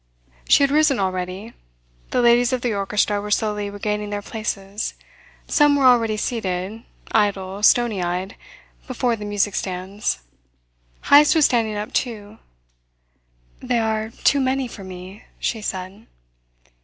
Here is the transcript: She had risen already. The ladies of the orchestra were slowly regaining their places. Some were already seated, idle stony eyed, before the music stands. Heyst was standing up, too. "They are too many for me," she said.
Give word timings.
She 0.49 0.63
had 0.63 0.71
risen 0.71 0.97
already. 0.97 1.53
The 2.09 2.23
ladies 2.23 2.51
of 2.51 2.61
the 2.61 2.73
orchestra 2.73 3.21
were 3.21 3.29
slowly 3.29 3.69
regaining 3.69 4.09
their 4.09 4.23
places. 4.23 4.95
Some 5.47 5.75
were 5.75 5.85
already 5.85 6.17
seated, 6.17 6.81
idle 7.11 7.61
stony 7.61 8.01
eyed, 8.01 8.35
before 8.87 9.15
the 9.15 9.25
music 9.25 9.53
stands. 9.53 10.17
Heyst 11.11 11.35
was 11.35 11.45
standing 11.45 11.75
up, 11.77 11.93
too. 11.93 12.39
"They 13.59 13.77
are 13.77 14.09
too 14.09 14.39
many 14.41 14.67
for 14.67 14.83
me," 14.83 15.23
she 15.37 15.61
said. 15.61 16.07